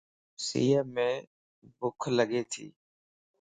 [0.45, 0.95] سيءَ مَ
[1.77, 2.65] ڀوک لڳي تي.